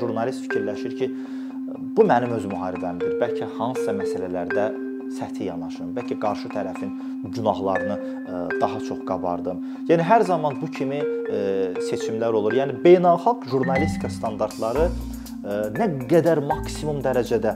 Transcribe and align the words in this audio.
Jurnalist 0.00 0.44
fikirləşir 0.46 0.96
ki, 0.98 1.10
bu 1.96 2.04
mənim 2.06 2.34
öz 2.36 2.48
müharibəmdir. 2.50 3.16
Bəlkə 3.20 3.48
hansısa 3.58 3.94
məsələlərdə 3.96 4.66
səthi 5.16 5.46
yanaşım, 5.46 5.92
bəlkə 5.96 6.18
qarşı 6.22 6.50
tərəfin 6.52 6.92
günahlarını 7.34 7.96
e, 7.96 8.38
daha 8.60 8.80
çox 8.88 9.02
qabardım. 9.08 9.62
Yəni 9.88 10.06
hər 10.06 10.24
zaman 10.26 10.58
bu 10.60 10.70
kimi 10.70 10.98
e, 10.98 11.40
seçimlər 11.90 12.34
olur. 12.34 12.56
Yəni 12.58 12.80
beynəlxalq 12.84 13.46
jurnalistika 13.50 14.10
standartları 14.12 14.88
e, 14.88 15.58
nə 15.78 15.90
qədər 16.10 16.42
maksimum 16.46 17.02
dərəcədə 17.06 17.54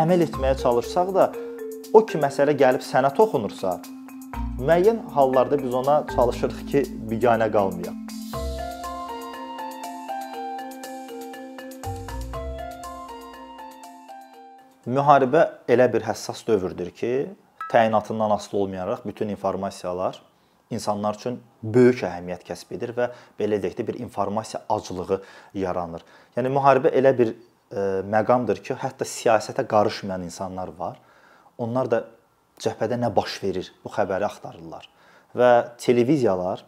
əməl 0.00 0.24
etməyə 0.28 0.56
çalışsaq 0.62 1.12
da 1.14 1.28
o 1.94 2.02
ki 2.06 2.18
məsələ 2.22 2.56
gəlib 2.58 2.82
sənə 2.82 3.12
toxunursa, 3.14 3.76
müəyyən 4.58 5.04
hallarda 5.14 5.60
biz 5.60 5.76
ona 5.82 6.00
çalışırıq 6.14 6.64
ki, 6.72 6.86
biganə 7.12 7.50
qalmayaq. 7.52 8.03
Müharibə 14.84 15.46
elə 15.68 15.86
bir 15.88 16.02
həssas 16.04 16.42
dövrdür 16.44 16.90
ki, 16.92 17.10
təyinatından 17.72 18.34
asılı 18.34 18.60
olmayaraq 18.60 19.04
bütün 19.06 19.28
informasiyalar 19.28 20.20
insanlar 20.70 21.14
üçün 21.14 21.38
böyük 21.62 22.02
əhəmiyyət 22.04 22.44
kəsb 22.44 22.74
edir 22.76 22.92
və 22.96 23.06
belə 23.38 23.60
deyək 23.62 23.78
də 23.78 23.86
bir 23.88 23.98
informasiya 24.04 24.60
aclığı 24.68 25.22
yaranır. 25.56 26.04
Yəni 26.36 26.52
müharibə 26.52 26.92
elə 27.00 27.14
bir 27.16 27.32
e, 27.32 27.86
məqamdır 28.12 28.60
ki, 28.60 28.76
hətta 28.82 29.08
siyasətə 29.08 29.64
qarışmayan 29.70 30.26
insanlar 30.28 30.74
var. 30.78 31.00
Onlar 31.56 31.88
da 31.88 32.04
cəbhədə 32.60 33.00
nə 33.00 33.12
baş 33.16 33.40
verir 33.42 33.72
bu 33.84 33.92
xəbəri 33.94 34.28
axtarırlar. 34.28 34.88
Və 35.34 35.50
televiziyalar, 35.80 36.64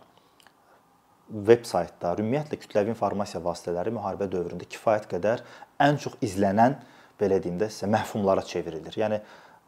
veb 1.29 1.69
saytlar, 1.69 2.23
ümumiyyətlə 2.23 2.65
kütləvi 2.65 2.95
informasiya 2.95 3.45
vasitələri 3.45 3.93
müharibə 3.93 4.31
dövründə 4.31 4.69
kifayət 4.71 5.11
qədər 5.11 5.45
ən 5.83 5.99
çox 6.01 6.17
izlənən 6.25 6.79
belə 7.21 7.41
deyim 7.43 7.59
də 7.61 7.71
sizə 7.73 7.89
məhfumlara 7.91 8.45
çevrilir. 8.47 8.97
Yəni 8.97 9.21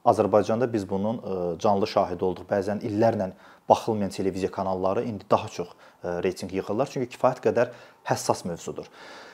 Azərbaycanda 0.09 0.73
biz 0.73 0.89
bunun 0.89 1.19
e, 1.19 1.59
canlı 1.59 1.87
şahidi 1.87 2.25
olduq. 2.25 2.47
Bəzən 2.51 2.83
illərlə 2.87 3.31
baxılmayan 3.69 4.11
televiziya 4.15 4.51
kanalları 4.51 5.05
indi 5.05 5.25
daha 5.31 5.49
çox 5.49 5.69
e, 5.69 6.09
reytinq 6.25 6.55
yığırlar, 6.55 6.91
çünki 6.93 7.17
kifayət 7.17 7.43
qədər 7.45 7.73
həssas 8.09 8.45
mövzudur. 8.49 8.87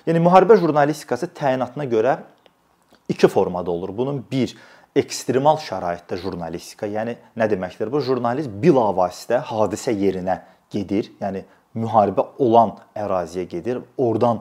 Yəni 0.07 0.23
müharibə 0.25 0.57
jurnalistikası 0.61 1.31
təyinatına 1.37 1.87
görə 1.91 2.19
iki 3.09 3.29
formada 3.29 3.71
olur. 3.71 3.93
Bunun 3.97 4.25
bir 4.31 4.57
ekstremal 4.97 5.59
şəraitdə 5.63 6.17
jurnalistika, 6.23 6.87
yəni 6.87 7.17
nə 7.37 7.51
deməkdir? 7.51 7.91
Bu 7.93 8.01
jurnalist 8.03 8.51
bilavasitə 8.63 9.43
hadisə 9.51 9.95
yerinə 9.95 10.41
gedir, 10.73 11.11
yəni 11.21 11.45
müharibə 11.75 12.25
olan 12.39 12.77
əraziyə 12.97 13.49
gedir, 13.51 13.83
oradan 13.99 14.41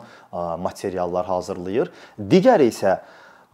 materiallar 0.62 1.26
hazırlayır. 1.26 1.90
Digəri 2.20 2.70
isə 2.70 3.00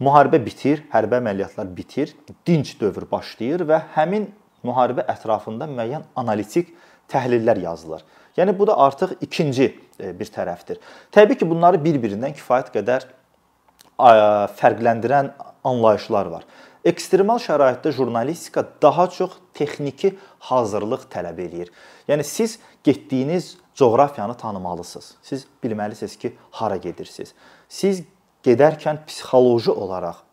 Müharibə 0.00 0.40
bitir, 0.40 0.84
hərbi 0.92 1.18
əməliyyatlar 1.18 1.68
bitir, 1.76 2.14
dinc 2.48 2.72
dövr 2.80 3.04
başlayır 3.10 3.66
və 3.68 3.82
həmin 3.96 4.30
müharibə 4.64 5.04
ətrafında 5.12 5.68
müəyyən 5.68 6.06
analitik 6.16 6.72
təhlillər 7.10 7.60
yazılır. 7.60 8.04
Yəni 8.38 8.54
bu 8.58 8.66
da 8.66 8.78
artıq 8.78 9.16
ikinci 9.20 9.66
e, 10.00 10.12
bir 10.18 10.30
tərəfdir. 10.32 10.78
Təbii 11.12 11.36
ki, 11.36 11.48
bunları 11.50 11.80
bir-birindən 11.84 12.32
kifayət 12.38 12.70
qədər 12.74 13.08
fərqləndirən 14.56 15.34
anlayışlar 15.68 16.30
var. 16.32 16.46
Ekstremal 16.84 17.36
şəraitdə 17.44 17.92
jurnalistika 17.92 18.64
daha 18.82 19.04
çox 19.12 19.34
texniki 19.54 20.14
hazırlıq 20.48 21.04
tələb 21.12 21.42
eləyir. 21.44 21.68
Yəni 22.08 22.24
siz 22.24 22.56
getdiyiniz 22.84 23.58
coğrafiyanı 23.76 24.36
tanımalısınız. 24.40 25.14
Siz 25.22 25.44
bilməlisiniz 25.64 26.16
ki, 26.16 26.32
hara 26.50 26.76
gedirsiniz. 26.76 27.34
Siz 27.68 28.02
gedərkən 28.46 29.04
psixoloji 29.06 29.70
olaraq 29.70 30.24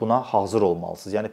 buna 0.00 0.20
hazır 0.22 0.62
olmalısınız. 0.62 1.14
Yəni 1.14 1.30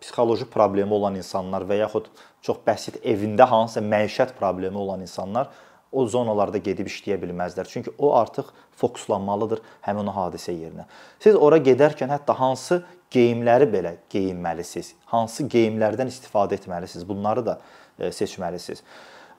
psixoloji 0.00 0.44
problemi 0.50 0.94
olan 0.94 1.14
insanlar 1.14 1.62
və 1.62 1.80
yaxud 1.84 2.10
çox 2.42 2.62
bəsit 2.66 3.00
evində 3.06 3.46
hansısa 3.46 3.80
məişət 3.80 4.34
problemi 4.38 4.78
olan 4.78 5.04
insanlar 5.06 5.50
o 5.92 6.06
zonalarda 6.06 6.58
gedib 6.58 6.88
işləyə 6.90 7.18
bilməzlər. 7.22 7.68
Çünki 7.68 7.92
o 7.98 8.14
artıq 8.14 8.50
fokuslanmalıdır 8.80 9.62
həmin 9.86 10.10
o 10.10 10.14
hadisə 10.14 10.54
yerinə. 10.54 10.86
Siz 11.22 11.36
ora 11.36 11.58
gedərkən 11.58 12.10
hətta 12.10 12.34
hansı 12.38 12.82
geyimləri 13.10 13.66
belə 13.70 13.94
geyinməlisiniz, 14.10 14.94
hansı 15.10 15.46
geyimlərdən 15.50 16.10
istifadə 16.10 16.58
etməlisiniz, 16.58 17.06
bunları 17.08 17.46
da 17.46 17.58
e, 17.98 18.12
seçməlisiniz. 18.14 18.82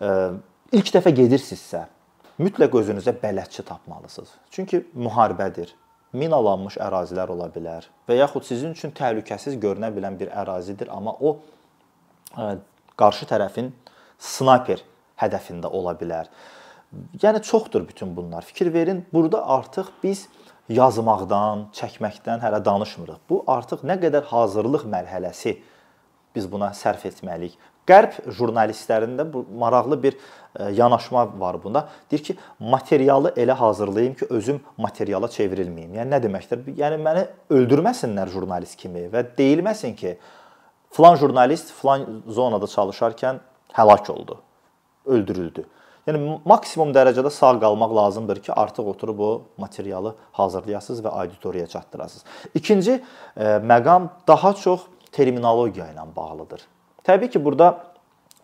E, 0.01 0.09
ilk 0.75 0.91
dəfə 0.95 1.13
gedirsinizsə, 1.15 1.85
mütləq 2.41 2.75
özünüzə 2.81 3.15
bələdçi 3.23 3.63
tapmalısınız. 3.67 4.35
Çünki 4.51 4.83
müharibədir 4.95 5.71
minalanmış 6.13 6.77
ərazilər 6.81 7.31
ola 7.31 7.47
bilər 7.53 7.87
və 8.09 8.19
yaxud 8.19 8.45
sizin 8.47 8.75
üçün 8.75 8.93
təhlükəsiz 8.95 9.57
görünə 9.61 9.91
bilən 9.95 10.17
bir 10.19 10.31
ərazidir, 10.43 10.91
amma 10.91 11.13
o 11.19 11.37
e, 12.35 12.57
qarşı 12.99 13.27
tərəfin 13.29 13.71
snayper 14.19 14.83
hədəfində 15.21 15.71
ola 15.71 15.95
bilər. 15.97 16.27
Yəni 17.23 17.39
çoxdur 17.47 17.87
bütün 17.87 18.15
bunlar. 18.15 18.43
Fikir 18.43 18.73
verin, 18.73 19.05
burada 19.13 19.45
artıq 19.47 19.93
biz 20.03 20.27
yazmaqdan, 20.69 21.69
çəkməkdən 21.75 22.43
hələ 22.43 22.59
danışmırıq. 22.65 23.21
Bu 23.29 23.43
artıq 23.47 23.85
nə 23.87 23.95
qədər 24.01 24.27
hazırlıq 24.27 24.83
mərhələsi 24.91 25.57
biz 26.35 26.47
buna 26.51 26.71
sərf 26.75 27.05
etməliyik. 27.07 27.55
Qərb 27.91 28.19
jurnalistlərində 28.37 29.25
bu 29.27 29.43
maraqlı 29.59 29.97
bir 30.03 30.15
e, 30.15 30.69
yanaşma 30.77 31.25
var 31.39 31.57
bunda. 31.63 31.87
Deyir 32.11 32.23
ki, 32.23 32.35
materialı 32.59 33.33
elə 33.35 33.57
hazırlayım 33.59 34.13
ki, 34.21 34.29
özüm 34.29 34.61
materiala 34.77 35.27
çevrilməyim. 35.31 35.97
Yəni 35.99 36.13
nə 36.13 36.21
deməkdir? 36.23 36.63
Yəni 36.77 37.01
məni 37.03 37.25
öldürməsinlər 37.51 38.31
jurnalist 38.31 38.79
kimi 38.79 39.09
və 39.11 39.25
deyilməsin 39.37 39.97
ki, 39.99 40.15
filan 40.95 41.19
jurnalist 41.19 41.73
filan 41.81 42.23
zonada 42.27 42.71
çalışarkən 42.71 43.43
həlak 43.75 44.11
oldu, 44.11 44.39
öldürüldü. 45.05 45.67
Yəni 46.07 46.39
maksimum 46.49 46.89
dərəcədə 46.95 47.29
sağ 47.29 47.53
qalmaq 47.61 47.91
lazımdır 47.95 48.41
ki, 48.47 48.53
artıq 48.57 48.87
oturub 48.95 49.19
o 49.19 49.31
materialı 49.61 50.15
hazırlayasınız 50.31 51.03
və 51.05 51.09
auditoriyaya 51.09 51.67
çatdırasınız. 51.67 52.25
İkinci 52.55 52.91
e, 53.37 53.43
məqam 53.43 54.09
daha 54.27 54.53
çox 54.53 54.87
terminologiya 55.11 55.91
ilə 55.93 56.07
bağlıdır. 56.15 56.61
Təbii 57.07 57.31
ki, 57.33 57.41
burada 57.43 57.71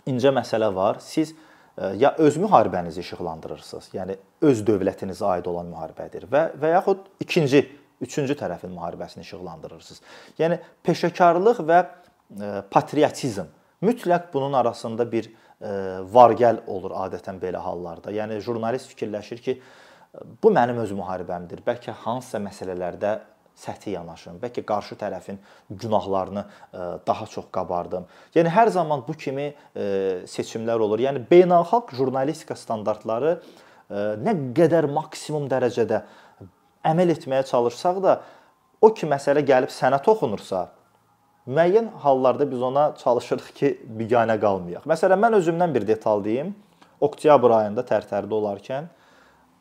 incə 0.10 0.32
məsələ 0.34 0.70
var. 0.76 1.02
Siz 1.04 1.34
e, 1.78 1.94
ya 2.02 2.14
öz 2.18 2.38
müharibənizi 2.42 3.04
işıqlandırırsınız, 3.06 3.90
yəni 3.98 4.18
öz 4.50 4.64
dövlətinizə 4.68 5.26
aid 5.36 5.50
olan 5.50 5.70
müharibədir 5.74 6.28
və 6.32 6.44
və 6.62 6.74
yaxud 6.76 7.06
ikinci, 7.24 7.64
üçüncü 8.02 8.38
tərəfin 8.40 8.74
müharibəsini 8.74 9.26
işıqlandırırsınız. 9.28 10.02
Yəni 10.42 10.60
peşəkarlıq 10.88 11.62
və 11.70 11.82
e, 11.84 12.52
patriotizm 12.72 13.52
mütləq 13.86 14.32
bunun 14.34 14.58
arasında 14.58 15.06
bir 15.12 15.30
e, 15.30 15.74
vargəl 16.14 16.64
olur 16.68 16.96
adətən 17.06 17.42
belə 17.42 17.62
hallarda. 17.62 18.14
Yəni 18.14 18.40
jurnalist 18.46 18.90
fikirləşir 18.94 19.44
ki, 19.44 19.60
bu 20.44 20.52
mənim 20.54 20.80
öz 20.82 20.92
müharibəmdir. 20.98 21.62
Bəlkə 21.66 21.94
hansısa 22.06 22.42
məsələlərdə 22.42 23.18
səthi 23.58 23.96
yanaşım, 23.96 24.38
bəlkə 24.42 24.62
qarşı 24.68 24.98
tərəfin 25.02 25.40
günahlarını 25.70 26.44
e, 26.44 26.88
daha 27.08 27.26
çox 27.26 27.50
qabardım. 27.54 28.06
Yəni 28.36 28.54
hər 28.54 28.70
zaman 28.74 29.02
bu 29.08 29.16
kimi 29.18 29.48
e, 29.50 29.88
seçimlər 30.30 30.84
olur. 30.86 31.02
Yəni 31.02 31.24
beynəlxalq 31.32 31.96
jurnalistika 31.98 32.56
standartları 32.56 33.38
e, 33.38 34.04
nə 34.22 34.36
qədər 34.58 34.90
maksimum 34.94 35.50
dərəcədə 35.50 36.04
əməl 36.88 37.16
etməyə 37.16 37.48
çalışsaq 37.50 38.02
da 38.04 38.20
o 38.82 38.92
ki 38.94 39.10
məsələ 39.10 39.42
gəlib 39.46 39.74
sənə 39.74 40.00
toxunursa, 40.06 40.68
müəyyən 41.50 41.90
hallarda 42.04 42.46
biz 42.52 42.62
ona 42.62 42.92
çalışırıq 43.02 43.50
ki, 43.58 43.74
biganə 44.00 44.38
qalmayaq. 44.42 44.86
Məsələn, 44.86 45.20
mən 45.24 45.40
özümdən 45.40 45.74
bir 45.74 45.88
detal 45.88 46.24
deyim. 46.24 46.54
Oktyabr 47.02 47.54
ayında 47.60 47.84
Tərtərdə 47.86 48.34
olarkən 48.34 48.88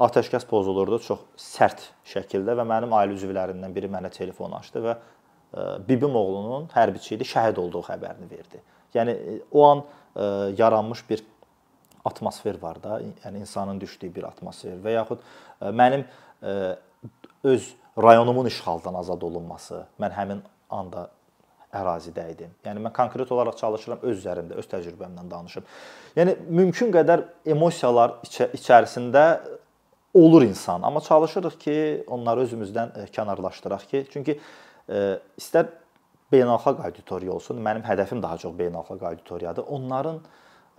atəşkəs 0.03 0.45
pozulurdu 0.49 0.99
çox 1.05 1.23
sərt 1.41 1.85
şəkildə 2.09 2.57
və 2.59 2.65
mənim 2.69 2.93
ailə 2.97 3.17
üzvlərindən 3.17 3.73
biri 3.75 3.89
mənə 3.93 4.11
telefon 4.13 4.53
açdı 4.59 4.83
və 4.85 4.95
e, 4.97 5.65
bibim 5.89 6.17
oğlunun 6.17 6.69
hərbiçi 6.75 7.15
idi, 7.17 7.29
şəhid 7.29 7.61
olduğu 7.63 7.85
xəbərini 7.87 8.29
verdi. 8.31 8.61
Yəni 8.95 9.17
e, 9.17 9.39
o 9.53 9.65
an 9.71 9.83
e, 9.83 10.29
yaranmış 10.59 11.05
bir 11.11 11.25
atmosfer 12.05 12.61
var 12.63 12.83
da, 12.83 13.01
yəni 13.25 13.43
insanın 13.43 13.81
düşdüyü 13.81 14.15
bir 14.15 14.29
atmosfer 14.29 14.77
və 14.85 14.93
yaxud 14.95 15.25
mənim 15.75 16.05
öz 17.43 17.65
rayonumun 17.99 18.47
işğaldan 18.47 18.95
azad 19.01 19.23
olunması, 19.27 19.81
mən 19.99 20.15
həmin 20.15 20.45
anda 20.71 21.09
ərazidə 21.75 22.29
idim. 22.31 22.53
Yəni 22.65 22.85
mən 22.85 22.95
konkret 22.95 23.33
olaraq 23.33 23.59
çalışıram 23.59 24.05
öz 24.07 24.21
üzərimdə, 24.21 24.55
öz 24.61 24.69
təcrübəmdən 24.71 25.31
danışım. 25.31 25.67
Yəni 26.17 26.37
mümkün 26.47 26.95
qədər 26.95 27.25
emosiyalar 27.57 28.21
içə 28.29 28.53
içərisində 28.55 29.25
olur 30.17 30.43
insan, 30.43 30.83
amma 30.83 31.01
çalışırıq 31.01 31.59
ki, 31.59 32.05
onları 32.07 32.47
özümüzdən 32.47 32.95
e, 33.03 33.05
kənarlaşdıraq 33.13 33.87
ki, 33.91 34.07
çünki 34.13 34.39
e, 34.89 35.19
istər 35.39 35.69
beynəlxalq 36.33 36.83
auditoriya 36.89 37.33
olsun, 37.33 37.61
mənim 37.63 37.85
hədəfim 37.87 38.23
daha 38.23 38.39
çox 38.39 38.55
beynəlxalq 38.59 39.05
auditoriyadır. 39.11 39.65
Onların 39.69 40.21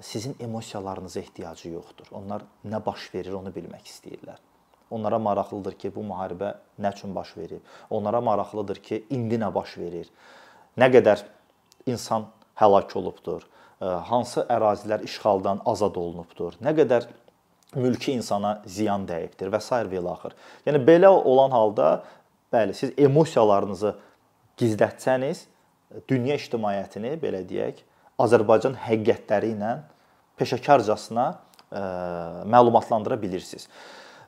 sizin 0.02 0.36
emosiyalarınıza 0.40 1.20
ehtiyacı 1.20 1.70
yoxdur. 1.70 2.12
Onlar 2.12 2.46
nə 2.66 2.82
baş 2.86 3.10
verir, 3.14 3.34
onu 3.34 3.54
bilmək 3.56 3.86
istəyirlər. 3.92 4.42
Onlara 4.92 5.20
maraqlıdır 5.20 5.76
ki, 5.80 5.92
bu 5.96 6.04
müharibə 6.08 6.54
nə 6.80 6.94
üçün 6.96 7.16
baş 7.16 7.38
verib? 7.38 7.62
Onlara 7.90 8.22
maraqlıdır 8.22 8.82
ki, 8.84 9.04
indi 9.10 9.36
nə 9.36 9.54
baş 9.54 9.78
verir? 9.78 10.10
Nə 10.78 10.90
qədər 10.94 11.26
insan 11.86 12.28
həlak 12.60 12.96
olubdur? 12.98 13.48
Hansı 13.80 14.46
ərazilər 14.50 15.04
işğaldan 15.06 15.62
azad 15.66 15.96
olunubdur? 15.96 16.56
Nə 16.64 16.74
qədər 16.78 17.10
mülki 17.76 18.14
insana 18.16 18.62
ziyan 18.66 19.06
dəyibdir 19.08 19.52
və 19.52 19.60
s. 19.62 19.76
və 19.76 20.00
ilaxır. 20.00 20.36
Yəni 20.68 20.84
belə 20.88 21.10
olan 21.10 21.52
halda 21.52 22.04
bəli, 22.54 22.74
siz 22.74 22.94
emosiyalarınızı 22.98 23.94
gizlətsəniz, 24.58 25.46
dünya 26.10 26.38
ictimaiyyətini 26.40 27.18
belə 27.22 27.44
deyək, 27.48 27.84
Azərbaycan 28.18 28.78
həqiqətləri 28.88 29.54
ilə 29.54 29.74
peşəkarcasına 30.40 31.28
ə, 31.34 31.82
məlumatlandıra 32.50 33.20
bilirsiniz. 33.22 33.68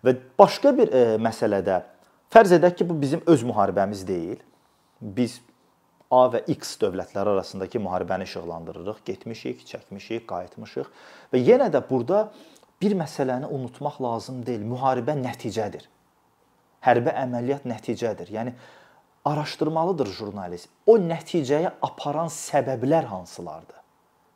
Və 0.06 0.16
başqa 0.40 0.74
bir 0.78 0.92
ə, 0.92 1.04
məsələdə 1.22 1.82
fərz 2.34 2.54
edək 2.60 2.80
ki, 2.80 2.90
bu 2.90 3.00
bizim 3.02 3.24
öz 3.26 3.46
müharibəmiz 3.50 4.06
deyil. 4.08 4.44
Biz 5.02 5.40
A 6.10 6.24
və 6.34 6.40
X 6.50 6.74
dövlətləri 6.82 7.36
arasındakı 7.36 7.78
müharibəni 7.86 8.26
işıqlandırırıq, 8.26 9.04
getmişik, 9.06 9.60
çəkmişik, 9.70 10.24
qayıtmışıq 10.30 10.88
və 11.34 11.42
yenə 11.46 11.68
də 11.70 11.84
burada 11.86 12.32
bir 12.82 12.96
məsələni 12.96 13.48
unutmaq 13.52 14.00
lazım 14.02 14.44
deyil. 14.46 14.64
Müharibə 14.64 15.16
nəticədir. 15.20 15.86
Hərbi 16.86 17.14
əməliyyat 17.24 17.66
nəticədir. 17.68 18.32
Yəni 18.32 18.54
araşdırmalıdır 19.28 20.12
jurnalist. 20.16 20.70
O 20.88 20.98
nəticəyə 20.98 21.74
aparan 21.82 22.32
səbəblər 22.34 23.10
hansılardır? 23.12 23.80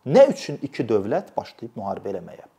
Nə 0.05 0.25
üçün 0.33 0.59
iki 0.61 0.83
dövlət 0.87 1.31
başlayıb 1.37 1.77
müharibə 1.79 2.11
eləməyə? 2.11 2.49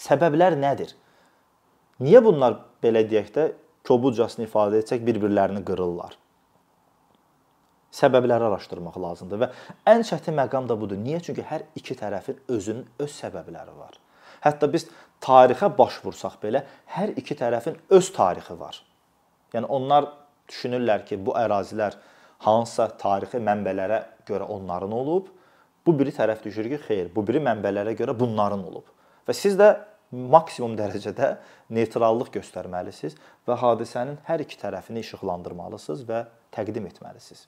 Səbəblər 0.00 0.56
nədir? 0.60 0.92
Niyə 2.00 2.20
bunlar 2.24 2.58
belə 2.84 3.02
deyək 3.08 3.32
də 3.34 3.46
kobudcasını 3.88 4.46
ifadə 4.46 4.80
etsək 4.80 5.04
bir-birlərini 5.04 5.64
qırırlar? 5.64 6.16
Səbəbləri 8.00 8.46
araşdırmaq 8.48 8.96
lazımdır 9.02 9.42
və 9.42 9.48
ən 9.92 10.04
çətin 10.08 10.36
məqam 10.38 10.68
da 10.68 10.76
budur. 10.80 10.98
Niyə? 11.00 11.20
Çünki 11.24 11.44
hər 11.46 11.66
iki 11.76 11.96
tərəfin 11.98 12.38
özünün 12.48 12.86
öz 13.04 13.10
səbəbləri 13.12 13.74
var. 13.76 13.98
Hətta 14.44 14.70
biz 14.72 14.86
tarixə 15.20 15.68
baş 15.76 15.98
vursaq 16.04 16.38
belə, 16.42 16.62
hər 16.96 17.12
iki 17.20 17.36
tərəfin 17.36 17.76
öz 17.96 18.12
tarixi 18.16 18.56
var. 18.60 18.78
Yəni 19.52 19.68
onlar 19.68 20.08
düşünürlər 20.48 21.04
ki, 21.08 21.20
bu 21.26 21.34
ərazilər 21.36 21.98
hansısa 22.46 22.88
tarixi 23.00 23.42
mənbələrə 23.44 24.00
görə 24.28 24.48
onların 24.48 24.96
olub. 24.96 25.28
Bu 25.86 25.94
biri 25.98 26.12
tərəf 26.16 26.42
düşür 26.44 26.70
ki, 26.72 26.80
xeyr, 26.86 27.12
bu 27.14 27.24
biri 27.26 27.42
mənbələrə 27.44 27.94
görə 27.98 28.16
bunların 28.16 28.64
olub. 28.70 28.88
Və 29.28 29.36
siz 29.36 29.56
də 29.60 29.74
maksimum 30.10 30.74
dərəcədə 30.78 31.34
neytrallıq 31.76 32.32
göstərməlisiniz 32.34 33.16
və 33.46 33.56
hadisənin 33.60 34.18
hər 34.26 34.42
iki 34.42 34.58
tərəfini 34.58 35.04
işıqlandırmalısınız 35.04 36.04
və 36.08 36.24
təqdim 36.56 36.88
etməlisiniz. 36.90 37.46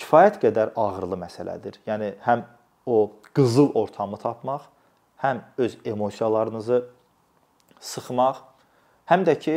Kifayət 0.00 0.40
qədər 0.42 0.74
ağırlı 0.78 1.18
məsələdir. 1.22 1.78
Yəni 1.86 2.14
həm 2.24 2.44
o 2.86 2.98
qızıl 3.36 3.72
ortamı 3.78 4.18
tapmaq, 4.20 4.66
həm 5.22 5.40
öz 5.58 5.76
emosiyalarınızı 5.84 6.82
sıxmaq, 7.80 8.42
həm 9.10 9.24
də 9.28 9.38
ki 9.38 9.56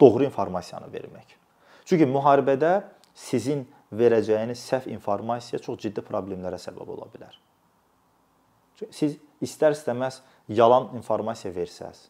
doğru 0.00 0.24
informasiyanı 0.24 0.88
vermək. 0.92 1.36
Çünki 1.84 2.06
müharibədə 2.06 2.82
sizin 3.14 3.66
verəcəyiniz 3.92 4.62
səhv 4.70 4.88
informasiya 4.94 5.60
çox 5.62 5.80
ciddi 5.84 6.04
problemlərə 6.06 6.60
səbəb 6.60 6.94
ola 6.94 7.08
bilər. 7.12 7.34
Siz 8.90 9.18
istər-istəməz 9.44 10.22
yalan 10.48 10.90
informasiya 10.96 11.52
versəz, 11.54 12.06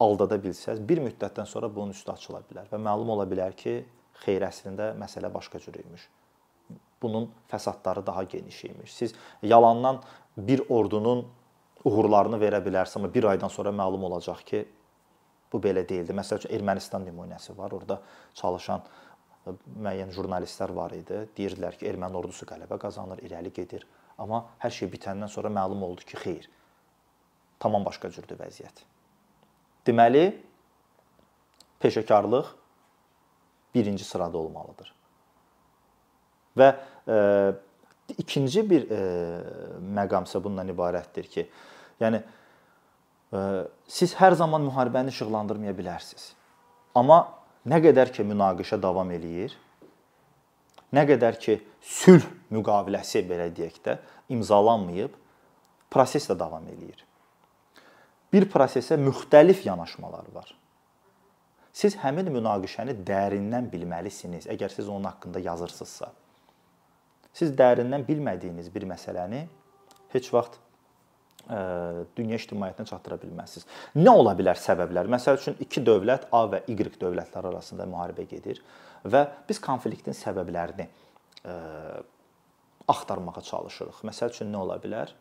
aldada 0.00 0.38
bilsəz, 0.42 0.80
bir 0.88 1.02
müddətdən 1.04 1.46
sonra 1.46 1.68
bunun 1.74 1.94
üstü 1.94 2.12
açıla 2.14 2.40
bilər 2.48 2.70
və 2.72 2.80
məlum 2.82 3.12
ola 3.14 3.26
bilər 3.28 3.54
ki, 3.58 3.82
xeyr 4.24 4.46
əslində 4.48 4.92
məsələ 4.98 5.30
başqa 5.34 5.60
cür 5.62 5.78
imiş. 5.82 6.08
Bunun 7.02 7.30
fəsadları 7.50 8.06
daha 8.06 8.22
geniş 8.22 8.64
imiş. 8.64 8.94
Siz 8.94 9.14
yalandan 9.42 10.02
bir 10.36 10.62
ordunun 10.68 11.26
uğurlarını 11.84 12.36
verə 12.36 12.58
bilərsiniz, 12.64 12.96
amma 12.98 13.14
bir 13.14 13.24
aydan 13.24 13.48
sonra 13.48 13.70
məlum 13.70 14.04
olacaq 14.10 14.42
ki, 14.46 14.64
bu 15.52 15.60
belə 15.62 15.84
deyildi. 15.88 16.12
Məsəl 16.12 16.42
üçün 16.42 16.54
Ermənistan 16.58 17.06
nümunəsi 17.06 17.56
var. 17.56 17.72
Orda 17.72 18.00
çalışan 18.34 18.82
müəyyən 19.78 20.12
jurnalistlər 20.12 20.74
var 20.74 20.92
idi. 20.96 21.22
Deyirdilər 21.36 21.78
ki, 21.78 21.86
erməni 21.88 22.18
ordusu 22.18 22.46
qələbə 22.48 22.78
qazanır, 22.82 23.22
irəli 23.24 23.52
gedir. 23.54 23.86
Amma 24.18 24.44
hər 24.62 24.74
şey 24.74 24.90
bitəndən 24.92 25.30
sonra 25.32 25.52
məlum 25.54 25.84
oldu 25.86 26.04
ki, 26.04 26.18
xeyr. 26.24 26.50
Tamam 27.62 27.86
başqa 27.86 28.10
cürdür 28.14 28.38
vəziyyət. 28.38 28.84
Deməli, 29.86 30.24
peşəkarlıq 31.80 32.52
birinci 33.74 34.04
sırada 34.04 34.38
olmalıdır. 34.38 34.94
Və 36.58 36.72
e, 37.06 37.22
ikinci 38.18 38.64
bir 38.68 38.88
e, 38.90 39.00
məqam 39.98 40.28
isə 40.28 40.42
bundan 40.42 40.68
ibarətdir 40.74 41.30
ki, 41.32 41.46
yəni 42.02 42.22
e, 42.22 43.42
siz 43.88 44.14
hər 44.18 44.36
zaman 44.40 44.64
müharibəni 44.68 45.14
işıqlandırmaya 45.14 45.76
bilərsiniz. 45.78 46.32
Amma 46.98 47.22
Nə 47.68 47.80
qədər 47.84 48.12
ki 48.14 48.24
münaqişə 48.24 48.78
davam 48.80 49.10
eləyir, 49.12 49.52
nə 50.94 51.02
qədər 51.08 51.36
ki 51.42 51.58
sülh 51.84 52.24
müqaviləsi 52.54 53.24
belə 53.28 53.48
deyək 53.54 53.80
də 53.84 53.96
imzalanmayıb, 54.32 55.12
proses 55.92 56.28
də 56.30 56.36
davam 56.38 56.64
eləyir. 56.70 57.02
Bir 58.32 58.46
prosesə 58.52 58.96
müxtəlif 59.00 59.66
yanaşmalar 59.66 60.30
var. 60.32 60.54
Siz 61.72 61.96
həmin 62.00 62.30
münaqişəni 62.32 62.96
dərindən 63.06 63.68
bilməlisiniz, 63.72 64.48
əgər 64.54 64.72
siz 64.72 64.88
onun 64.88 65.10
haqqında 65.10 65.42
yazırsınızsa. 65.44 66.12
Siz 67.36 67.52
dərindən 67.56 68.06
bilmədiyiniz 68.08 68.70
bir 68.74 68.86
məsələni 68.88 69.44
heç 70.14 70.32
vaxt 70.34 70.58
dünya 72.18 72.36
ictimaiyyətinə 72.36 72.88
çatdıra 72.90 73.16
bilməzsiniz. 73.22 73.64
Nə 73.96 74.12
ola 74.20 74.34
bilər 74.36 74.58
səbəblər? 74.60 75.08
Məsəl 75.08 75.38
üçün 75.38 75.56
iki 75.64 75.80
dövlət 75.84 76.26
A 76.34 76.42
və 76.50 76.60
Y 76.68 76.76
dövlətləri 76.76 77.48
arasında 77.52 77.86
müharibə 77.88 78.26
gedir 78.28 78.60
və 79.04 79.24
biz 79.48 79.60
konfliktin 79.60 80.16
səbəblərini 80.16 80.88
axtarmağa 82.88 83.40
çalışırıq. 83.48 84.02
Məsəl 84.04 84.34
üçün 84.34 84.52
nə 84.52 84.60
ola 84.60 84.76
bilər? 84.82 85.14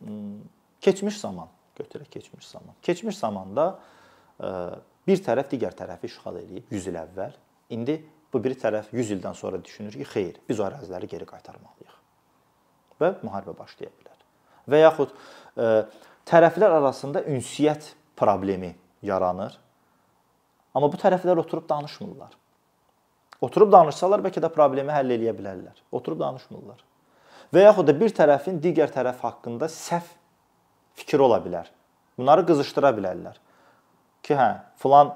Hmm, 0.00 0.38
keçmiş 0.80 1.18
zaman 1.20 1.50
götürək 1.78 2.10
keçmiş 2.10 2.46
zaman. 2.46 2.74
Keçmiş 2.82 3.18
zamanda 3.18 3.66
bir 5.06 5.22
tərəf 5.26 5.50
digər 5.50 5.74
tərəfi 5.76 6.08
işğal 6.10 6.38
eləyib 6.44 6.70
100 6.70 6.88
il 6.92 6.98
əvvəl. 7.02 7.36
İndi 7.76 7.98
bu 8.32 8.42
biri 8.44 8.58
tərəf 8.58 8.92
100 8.94 9.16
ildən 9.16 9.36
sonra 9.38 9.58
düşünür 9.64 9.96
ki, 9.96 10.06
xeyr, 10.12 10.38
biz 10.48 10.60
o 10.60 10.68
əraziləri 10.68 11.10
geri 11.10 11.26
qaytarmalıyıq. 11.28 11.98
Və 13.00 13.14
müharibə 13.24 13.56
başlaya 13.58 13.90
bilər 13.90 14.10
və 14.70 14.82
yaxud 14.84 15.12
e, 15.56 15.70
tərəflər 16.28 16.76
arasında 16.78 17.24
ünsiyyət 17.30 17.92
problemi 18.18 18.74
yaranır. 19.02 19.56
Amma 20.74 20.90
bu 20.92 21.00
tərəflər 21.00 21.40
oturub 21.42 21.66
danışmırlar. 21.68 22.36
Oturub 23.40 23.72
danışsalar 23.72 24.22
bəlkə 24.24 24.42
də 24.44 24.50
problemi 24.52 24.92
həll 24.92 25.16
edə 25.16 25.32
bilərlər. 25.36 25.80
Oturub 25.96 26.20
danışmırlar. 26.20 26.82
Və 27.50 27.64
yaxud 27.64 27.88
da 27.88 27.94
bir 27.96 28.12
tərəfin 28.14 28.60
digər 28.62 28.92
tərəf 28.94 29.24
haqqında 29.24 29.66
səhv 29.72 30.12
fikri 31.00 31.22
ola 31.24 31.40
bilər. 31.42 31.70
Bunları 32.20 32.44
qızışdıra 32.46 32.92
bilərlər. 32.94 33.40
Ki 34.22 34.36
hə, 34.36 34.50
filan 34.78 35.14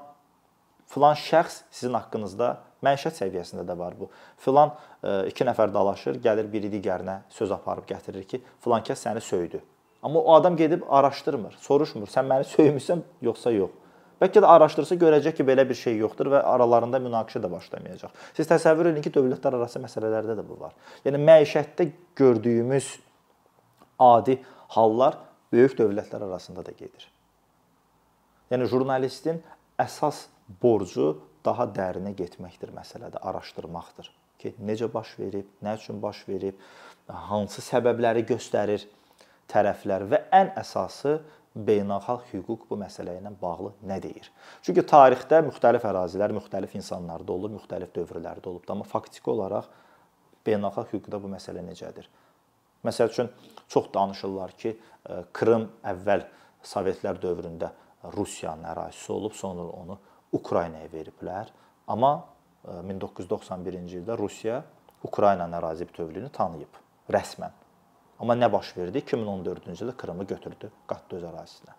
filan 0.89 1.15
şəxs 1.17 1.63
sizin 1.73 1.95
haqqınızda 1.97 2.49
məişət 2.85 3.19
səviyyəsində 3.21 3.65
də 3.67 3.77
var 3.77 3.95
bu. 3.99 4.09
Filan 4.41 4.73
e, 5.03 5.27
iki 5.31 5.47
nəfər 5.47 5.73
dalaşır, 5.73 6.19
gəlir 6.23 6.51
biri 6.51 6.71
digərinə 6.73 7.21
söz 7.33 7.53
aparıb 7.55 7.87
gətirir 7.89 8.27
ki, 8.29 8.41
filan 8.63 8.85
kəs 8.85 9.07
səni 9.07 9.23
söydü. 9.23 9.61
Amma 10.05 10.19
o 10.19 10.35
adam 10.35 10.57
gedib 10.57 10.83
araşdırmır, 10.89 11.57
soruşmur, 11.65 12.11
sən 12.11 12.29
məni 12.29 12.45
söymüsən 12.51 13.01
yoxsa 13.25 13.51
yox. 13.55 13.73
Bəlkə 14.21 14.39
də 14.39 14.47
araşdırsa 14.47 14.95
görəcək 15.01 15.35
ki, 15.39 15.43
belə 15.47 15.65
bir 15.67 15.75
şey 15.75 15.97
yoxdur 15.99 16.29
və 16.31 16.39
aralarında 16.47 17.01
münaqişə 17.03 17.41
də 17.43 17.49
başlamayacaq. 17.51 18.13
Siz 18.37 18.47
təsəvvür 18.47 18.93
edin 18.93 19.03
ki, 19.03 19.11
dövlətlər 19.11 19.57
arası 19.57 19.81
məsələlərdə 19.83 20.37
də 20.37 20.45
bu 20.47 20.59
var. 20.61 20.71
Yəni 21.03 21.19
məişətdə 21.25 21.89
gördüyümüz 22.15 22.93
adi 23.99 24.37
hallar 24.77 25.17
böyük 25.51 25.75
dövlətlər 25.79 26.23
arasında 26.29 26.63
da 26.65 26.71
gedir. 26.77 27.09
Yəni 28.53 28.69
jurnalistin 28.71 29.41
əsas 29.81 30.25
borcu 30.61 31.15
daha 31.45 31.67
dərinə 31.69 32.15
getməkdir 32.17 32.73
məsələdə, 32.75 33.21
araşdırmaqdır 33.21 34.11
ki, 34.41 34.55
necə 34.65 34.89
baş 34.91 35.15
verib, 35.19 35.47
nə 35.63 35.77
üçün 35.79 36.01
baş 36.03 36.25
verib, 36.27 36.59
hansı 37.07 37.63
səbəbləri 37.65 38.25
göstərir 38.27 38.85
tərəflər 39.51 40.07
və 40.11 40.21
ən 40.35 40.51
əsası 40.59 41.19
beynəlxalq 41.55 42.33
hüquq 42.33 42.65
bu 42.69 42.77
məsələ 42.79 43.15
ilə 43.21 43.31
bağlı 43.41 43.71
nə 43.87 44.01
deyir? 44.03 44.27
Çünki 44.65 44.83
tarixdə 44.89 45.39
müxtəlif 45.45 45.85
ərazilər, 45.87 46.33
müxtəlif 46.35 46.75
insanlarda 46.75 47.31
olub, 47.31 47.55
müxtəlif 47.55 47.93
dövrlərdə 47.95 48.51
olub, 48.51 48.65
amma 48.69 48.87
faktiki 48.89 49.31
olaraq 49.31 49.69
beynəlxalq 50.45 50.91
hüquqda 50.97 51.21
bu 51.21 51.31
məsələ 51.31 51.63
necədir? 51.65 52.09
Məsəl 52.85 53.09
üçün 53.13 53.31
çox 53.71 53.87
danışırlar 53.93 54.51
ki, 54.59 54.75
Krım 55.33 55.69
əvvəl 55.85 56.25
Sovetlər 56.65 57.17
dövründə 57.21 57.69
Rusiyanın 58.15 58.65
ərazisi 58.71 59.11
olub, 59.13 59.33
sonra 59.37 59.65
onu 59.69 59.97
Ukraynaya 60.35 60.89
veriblər. 60.91 61.51
Amma 61.87 62.13
1991-ci 62.65 64.01
ildə 64.01 64.17
Rusiya 64.17 64.63
Ukraynanın 65.05 65.59
ərazi 65.59 65.87
bütövlüyünü 65.87 66.31
tanıyıb 66.33 66.81
rəsmən. 67.13 67.53
Amma 68.19 68.35
nə 68.37 68.49
baş 68.51 68.71
verdi? 68.77 69.03
2014-cü 69.05 69.83
ildə 69.85 69.95
Krımı 69.97 70.25
götürdü, 70.27 70.71
qatdı 70.87 71.19
öz 71.19 71.25
ərazisinə. 71.29 71.75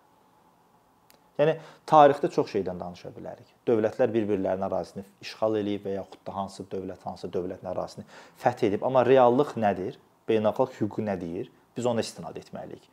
Yəni 1.37 1.53
tarixdə 1.89 2.29
çox 2.33 2.49
şeydən 2.53 2.79
danışa 2.81 3.11
bilərik. 3.13 3.49
Dövlətlər 3.67 4.13
bir-birlərinin 4.13 4.65
ərazisini 4.65 5.03
işğal 5.21 5.59
eləyib 5.59 5.85
və 5.85 5.97
yaxud 5.97 6.21
da 6.25 6.33
hansı 6.33 6.65
dövlət 6.71 7.03
hansı 7.05 7.29
dövlətin 7.33 7.69
ərazisini 7.73 8.05
fəth 8.41 8.63
edib, 8.69 8.85
amma 8.87 9.03
reallıq 9.05 9.53
nədir? 9.59 9.99
Beynəlxalq 10.29 10.79
hüquq 10.79 11.03
nə 11.05 11.17
deyir? 11.21 11.51
Biz 11.77 11.89
ona 11.89 12.01
istinad 12.05 12.37
etməliyik. 12.41 12.87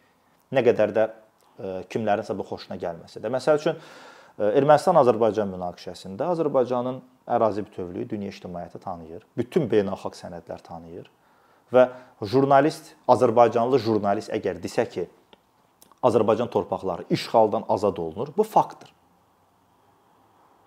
Nə 0.52 0.64
qədər 0.66 0.92
də 0.96 1.06
e, 1.08 1.70
kimlərinsə 1.92 2.36
bu 2.36 2.44
xoşuna 2.50 2.76
gəlməsə 2.80 3.22
də. 3.24 3.32
Məsəl 3.32 3.62
üçün 3.62 3.78
e, 3.78 4.13
Ermənistan-Azərbaycan 4.34 5.46
münaqişəsində 5.54 6.26
Azərbaycanın 6.32 6.96
ərazi 7.36 7.62
bütövlüyü 7.66 8.08
dünya 8.10 8.32
ictimaiyyəti 8.32 8.80
tanıyır. 8.82 9.26
Bütün 9.38 9.68
beynəlxalq 9.70 10.16
sənədlər 10.18 10.62
tanıyır 10.66 11.10
və 11.74 11.84
jurnalist, 12.22 12.94
Azərbaycanlı 13.08 13.78
jurnalist 13.82 14.32
əgər 14.34 14.58
desə 14.62 14.88
ki, 14.90 15.06
Azərbaycan 16.04 16.50
torpaqları 16.50 17.06
işğaldan 17.14 17.64
azad 17.68 17.96
olunur. 17.96 18.32
Bu 18.36 18.42
faktdır. 18.42 18.90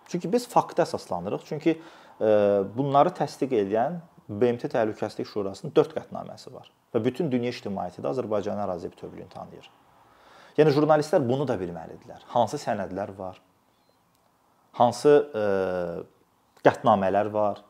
Çünki 0.07 0.31
biz 0.31 0.47
faktə 0.47 0.86
əsaslanırıq. 0.88 1.43
Çünki 1.45 1.75
e, 1.75 2.29
bunları 2.77 3.12
təsdiq 3.19 3.51
edən 3.59 4.00
BMT 4.29 4.71
Təhlükəsizlik 4.71 5.27
Şurasının 5.27 5.75
4 5.75 5.93
qətnaməsi 6.00 6.53
var 6.53 6.71
və 6.95 7.03
bütün 7.03 7.29
dünya 7.31 7.51
ictimaiyyəti 7.51 8.01
də 8.03 8.15
Azərbaycanın 8.15 8.63
ərazi 8.63 8.89
bütövlüyünü 8.95 9.29
tanıyır. 9.36 9.67
Yəni 10.57 10.74
jurnalistlər 10.74 11.21
bunu 11.27 11.45
da 11.47 11.59
bilməlidirlər. 11.59 12.24
Hansı 12.31 12.57
sənədlər 12.63 13.12
var? 13.19 13.38
Hansı 14.77 15.13
e, 15.34 15.43
qətnamələr 16.65 17.31
var? 17.34 17.63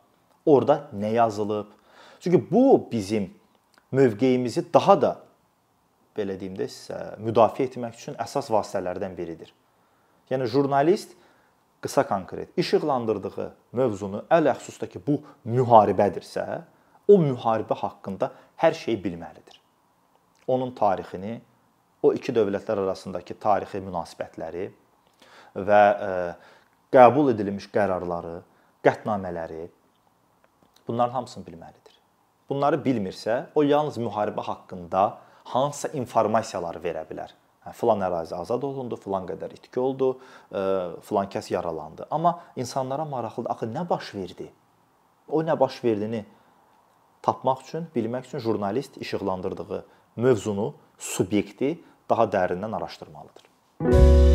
Orda 0.46 0.88
nə 0.96 1.14
yazılıb? 1.16 1.72
Çünki 2.20 2.52
bu 2.52 2.88
bizim 2.92 3.30
mövqeyimizi 3.92 4.66
daha 4.74 5.02
da 5.02 5.14
belə 6.18 6.36
deyim 6.40 6.58
də 6.58 6.68
sizə 6.72 7.16
müdafiə 7.22 7.70
etmək 7.70 8.00
üçün 8.00 8.18
əsas 8.20 8.50
vasitələrdən 8.52 9.16
biridir. 9.18 9.54
Yəni 10.32 10.48
jurnalist 10.52 11.14
qısa 11.82 12.04
konkret 12.08 12.58
işıqlandırdığı 12.58 13.52
mövzunu 13.72 14.24
ələxüsusda 14.32 14.90
ki, 14.90 15.02
bu 15.08 15.22
müharibədirsə, 15.46 16.62
o 17.08 17.20
müharibə 17.22 17.78
haqqında 17.78 18.32
hər 18.60 18.74
şeyi 18.76 18.98
bilməlidir. 19.04 19.62
Onun 20.48 20.74
tarixini, 20.76 21.38
o 22.04 22.14
iki 22.14 22.34
dövlətlər 22.34 22.82
arasındakı 22.84 23.38
tarixi 23.40 23.80
münasibətləri 23.84 24.68
və 25.56 25.82
e, 26.08 26.12
qəbul 26.94 27.34
edilmiş 27.34 27.67
qərarları, 27.74 28.41
qətnamələri 28.86 29.67
bunların 30.88 31.13
hamısını 31.13 31.46
bilməlidir. 31.48 31.96
Bunları 32.50 32.79
bilmirsə, 32.84 33.48
o 33.56 33.63
yalnız 33.63 33.98
müharibə 34.00 34.44
haqqında 34.46 35.17
hansısa 35.51 35.91
informasiyaları 36.00 36.79
verə 36.84 37.03
bilər. 37.10 37.34
Hə, 37.65 37.74
filan 37.75 38.06
ərazi 38.08 38.36
azad 38.38 38.63
olundu, 38.63 38.96
filan 39.03 39.27
qədər 39.27 39.58
itki 39.58 39.79
oldu, 39.84 40.13
filan 41.03 41.27
kəs 41.34 41.51
yaralandı. 41.51 42.08
Amma 42.12 42.39
insanlara 42.56 43.06
maraqlıdır, 43.06 43.51
axı 43.51 43.67
nə 43.74 43.84
baş 43.89 44.13
verdi? 44.15 44.48
O 45.27 45.44
nə 45.44 45.60
baş 45.60 45.84
verdiyini 45.84 46.24
tapmaq 47.22 47.65
üçün, 47.67 47.89
bilmək 47.96 48.29
üçün 48.32 48.39
jurnalist 48.39 48.98
işıqlandırdığı 48.98 49.84
mövzunu, 50.15 50.74
subyekti 50.98 51.75
daha 52.10 52.32
dərindən 52.32 52.75
araşdırmalıdır. 52.79 54.26